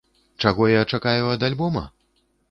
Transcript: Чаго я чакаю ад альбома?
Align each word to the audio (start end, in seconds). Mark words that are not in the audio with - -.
Чаго 0.43 0.69
я 0.69 0.81
чакаю 0.97 1.27
ад 1.33 1.45
альбома? 1.49 1.83